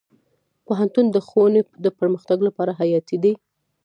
[0.65, 3.33] پوهنتون د ښوونې د پرمختګ لپاره حیاتي دی.